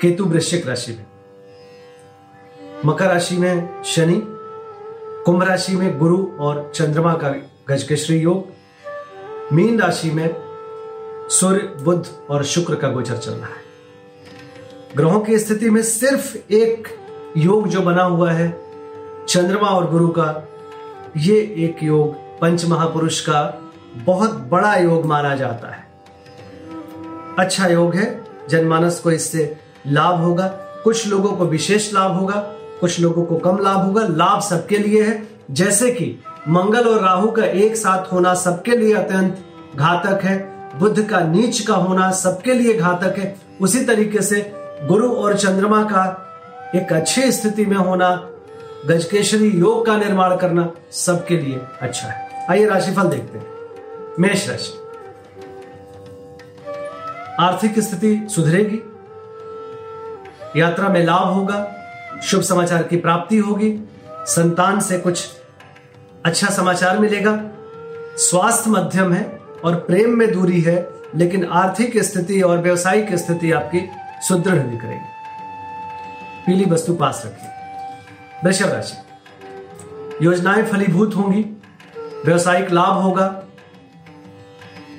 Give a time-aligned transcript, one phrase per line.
[0.00, 1.06] केतु वृश्चिक राशि में।
[2.84, 4.22] मकर राशि में शनि,
[5.26, 7.34] कुंभ राशि में गुरु और चंद्रमा का
[7.68, 8.46] गजकेश्री योग,
[9.52, 10.36] मीन राशि में
[11.30, 13.64] सूर्य बुद्ध और शुक्र का गोचर चल रहा है।
[14.96, 16.88] ग्रहों की स्थिति में सिर्फ़ एक
[17.36, 18.58] योग जो बना हुआ है,
[19.28, 20.48] चंद्रमा और गुरु का,
[21.16, 25.86] ये एक योग पंच महापुरुष का बहुत बड़ा योग माना जाता है।
[27.38, 29.56] अच्छा योग है, जनमानस को इससे
[29.86, 30.46] लाभ होगा।
[30.84, 32.36] कुछ लोगों को विशेष लाभ होगा,
[32.80, 37.30] कुछ लोगों को कम लाभ होगा। लाभ सबके लिए है। जैसे कि मंगल और राहु
[37.30, 39.38] का एक साथ होना सबके लिए अत्यंत
[39.76, 45.12] घातक है। बुद्ध का नीच का होना सबके लिए घातक है। उसी तरीके से गुरु
[45.12, 46.20] और चंद्रमा का
[46.74, 48.30] एक अच्छी स्थिति में होना,
[48.86, 53.46] गजकेशरी योग का निर्माण करना सबके लिए अच्छा है। आइए राशिफल देखते हैं।
[54.20, 54.78] मेष राशि।
[57.40, 58.93] आर्थिक स्थिति सुधरेगी।
[60.56, 61.74] यात्रा में लाभ होगा,
[62.22, 65.28] शुभ समाचार की प्राप्ति होगी, संतान से कुछ
[66.24, 67.40] अच्छा समाचार मिलेगा।
[68.16, 73.88] स्वास्थ्य मध्यम है और प्रेम में दूरी है, लेकिन आर्थिक स्थिति और व्यवसायिक स्थिति आपकी
[74.28, 74.98] सुदृढ़ रही
[76.46, 77.50] पीली वस्तु पास रखिए।
[78.44, 78.96] वृषभ राशि।
[80.22, 81.46] योजनाएँ फलीभूत होंगी,
[82.26, 83.42] व्यवसायिक लाभ होगा,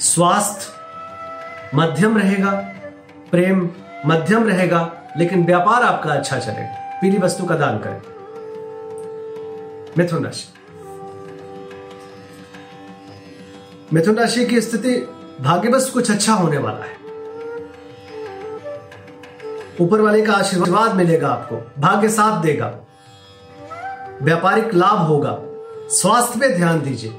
[0.00, 0.72] स्वास्थ्य
[1.74, 2.50] मध्यम रहेगा,
[3.30, 3.70] प्रेम
[4.06, 8.02] मध्यम रहेगा लेकिन व्यापार आपका अच्छा चलेगा पीली वस्तु का दान करें।
[9.98, 10.54] मिथुन राशि।
[13.92, 14.96] मिथुन राशि की स्थिति
[15.40, 17.02] भाग्यवश कुछ अच्छा होने वाला है।
[19.80, 22.78] ऊपर वाले का आशीर्वाद मिलेगा आपको, भाग्य साथ देगा।
[24.22, 25.38] व्यापारिक लाभ होगा।
[25.88, 27.10] स्वास्थ्य पे ध्यान दीजिए।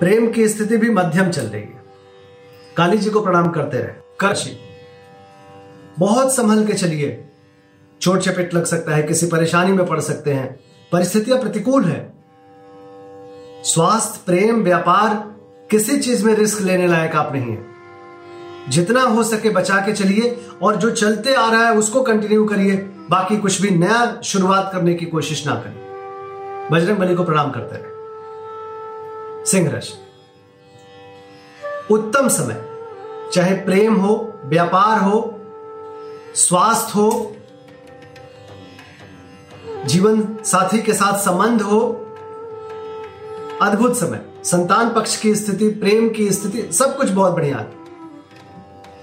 [0.00, 1.84] प्रेम की स्थिति भी मध्यम चल रही है।
[2.76, 4.69] काली जी को प्रणाम करते रहे। कर्षि
[5.98, 7.26] बहुत संभल के चलिए।
[8.00, 10.60] चोट चपेट लग सकता है, किसी परेशानी में पड़ सकते हैं।
[10.92, 12.12] परिस्थितियाँ प्रतिकूल है।
[13.64, 15.34] स्वास्थ्य, प्रेम, व्यापार,
[15.70, 17.66] किसी चीज़ में रिस्क लेने लायक आप नहीं है।
[18.68, 22.76] जितना हो सके बचा के चलिए और जो चलते आ रहा है उसको कंटिन्यू करिए।
[23.10, 25.90] बाकी कुछ भी नया शुरुआत करने की कोशिश ना करें।
[26.72, 27.90] बजरंग बली को प्रणाम करते रहे
[29.44, 29.94] सिंह राशि
[31.94, 32.64] उत्तम समय।
[33.32, 35.39] चाहे प्रेम हो, व्यापार हो
[36.34, 37.36] स्वास्थ्य हो,
[39.86, 41.80] जीवन साथी के साथ संबंध हो,
[43.62, 47.58] अद्भुत समय। संतान पक्ष की स्थिति, प्रेम की स्थिति, सब कुछ बहुत बढ़िया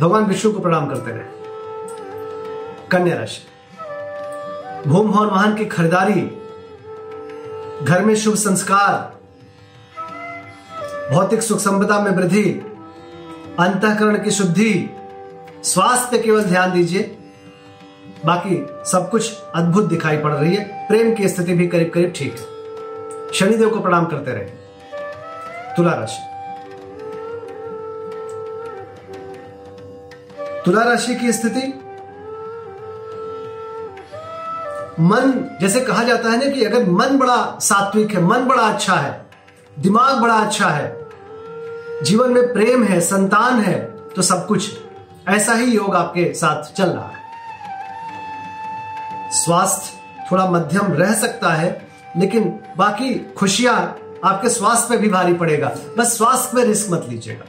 [0.00, 1.24] भगवान विष्णु को प्रणाम करते रहे।
[2.90, 6.20] कन्या राशि। भूम भवन वाहन की खरीदारी,
[7.84, 9.14] घर में शुभ संस्कार,
[11.14, 12.50] भौतिक सुख संपदा में वृद्धि,
[13.60, 14.90] अंतकरण की शुद्धि
[15.64, 17.16] स्वास्थ्य पे केवल ध्यान दीजिए।
[18.26, 22.32] बाकी सब कुछ अद्भुत दिखाई पड़ रही है। प्रेम की स्थिति भी करीब करीब ठीक
[22.32, 24.44] है। शनिदेव को प्रणाम करते रहे।
[25.76, 26.22] तुला राशि।
[30.64, 31.80] तुला राशि की स्थिति।
[35.00, 38.94] मन, जैसे कहा जाता है ना कि अगर मन बड़ा सात्विक है, मन बड़ा अच्छा
[38.94, 39.26] है,
[39.78, 41.06] दिमाग बड़ा अच्छा है,
[42.02, 43.78] जीवन में प्रेम है, संतान है
[44.16, 44.70] तो सब कुछ
[45.28, 47.24] ऐसा ही योग आपके साथ चल रहा है।
[49.32, 49.98] स्वास्थ्य
[50.30, 51.86] थोड़ा मध्यम रह सकता है,
[52.16, 57.44] लेकिन बाकी खुशियाँ आपके स्वास्थ्य पे भी भारी पड़ेगा। बस स्वास्थ्य में रिस्क मत लीजिएगा।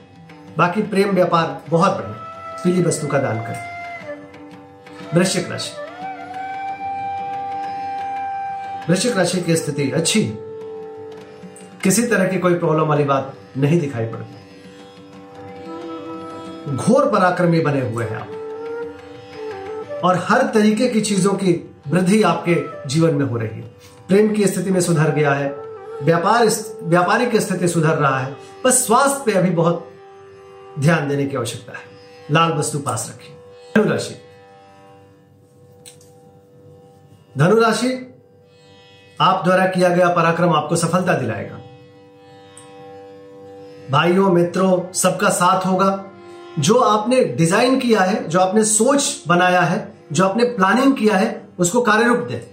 [0.58, 2.22] बाकी प्रेम व्यापार बहुत बढ़िया।
[2.64, 3.76] पीली वस्तु का दान करें।
[5.14, 5.72] वृश्चिक राशि।
[8.92, 10.24] वृश्चिक राशि की स्थिति अच्छी
[11.84, 14.45] किसी तरह की कोई प्रॉब्लम वाली बात नहीं दिखाई पड़ती।
[16.68, 18.28] घोर पराक्रमी बने हुए हैं आप।
[20.04, 23.62] और हर तरीके की चीज़ों की वृद्धि आपके जीवन में हो रही है।
[24.08, 25.52] प्रेम की स्थिति में सुधर गया है,
[26.04, 26.48] व्यापार
[26.84, 29.92] व्यापारिक स्थिति सुधर रहा है, बस स्वास्थ्य पे अभी बहुत
[30.80, 31.84] ध्यान देने की आवश्यकता है।
[32.32, 33.36] लाल वस्तु पास रखिए।
[33.76, 34.22] धनुराशि।
[37.38, 38.22] धनुराशि,
[39.22, 41.56] आप द्वारा किया गया पराक्रम आपको सफलता दिलाएगा।
[43.92, 46.12] भाइयों, मित्रों, सबका साथ होगा।
[46.60, 51.50] जो आपने डिज़ाइन किया है, जो आपने सोच बनाया है, जो आपने प्लानिंग किया है,
[51.60, 52.48] उसको कार्यरूप दे।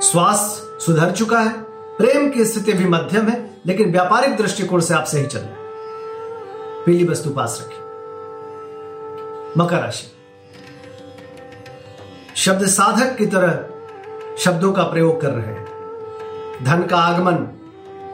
[0.00, 1.52] स्वास्थ्य सुधर चुका है,
[1.98, 5.60] प्रेम की स्थिति भी मध्यम है, लेकिन व्यापारिक दृष्टिकोण से आप सही चल रहे
[6.84, 7.80] पीली वस्तु पास रखिए
[9.58, 10.06] मकर राशि।
[12.36, 13.64] शब्द साधक की तरह
[14.38, 17.34] शब्दों का प्रयोग कर रहे हैं। धन का आगमन,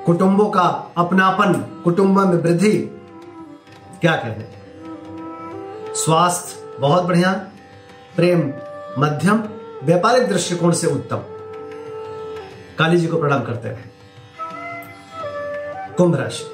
[0.07, 1.53] कुटुंबों का अपनापन,
[1.85, 2.91] कुटुंब में वृद्धि
[4.01, 4.45] क्या कहने
[5.95, 7.33] स्वास्थ्य बहुत बढ़िया,
[8.17, 8.53] प्रेम
[8.99, 9.45] मध्यम,
[9.85, 11.17] व्यापारिक दृष्टिकोण से उत्तम।
[12.79, 13.83] काली जी को प्रणाम करते रहे
[15.95, 16.45] कुंभ राशि।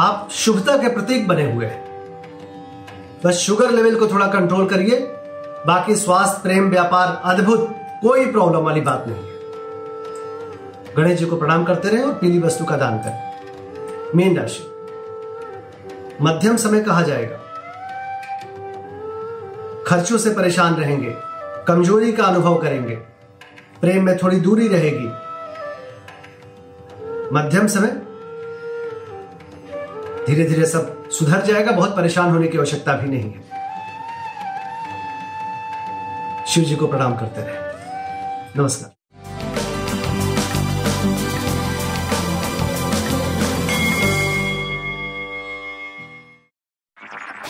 [0.00, 1.82] आप शुभता के प्रतीक बने हुए हैं।
[3.24, 4.98] बस शुगर लेवल को थोड़ा कंट्रोल करिए।
[5.66, 9.32] बाकी स्वास्थ्य, प्रेम, व्यापार, अद्भुत, कोई प्रॉब्लम वाली बात नहीं है।
[10.96, 13.32] गणेश जी को प्रणाम करते रहे और पीली वस्तु का दान करें।
[14.16, 14.71] मीन राशि।
[16.22, 17.36] मध्यम समय कहा जाएगा।
[19.86, 21.14] खर्चों से परेशान रहेंगे,
[21.68, 22.94] कमज़ोरी का अनुभव करेंगे,
[23.80, 25.06] प्रेम में थोड़ी दूरी रहेगी।
[27.34, 27.88] मध्यम समय
[30.26, 33.40] धीरे धीरे सब सुधर जाएगा, बहुत परेशान होने की आवश्यकता भी नहीं है।
[36.46, 39.01] शिव जी को प्रणाम करते रहे। नमस्कार।